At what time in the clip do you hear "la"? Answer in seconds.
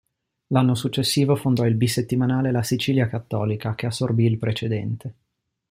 2.51-2.63